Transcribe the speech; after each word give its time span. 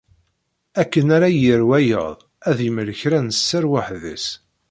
Akken 0.81 1.07
ara 1.15 1.29
yerr 1.41 1.61
wayeḍ 1.69 2.17
ad 2.49 2.53
d-imel 2.57 2.89
kra 2.99 3.19
n 3.21 3.29
sser 3.37 3.63
weḥd-s. 3.71 4.27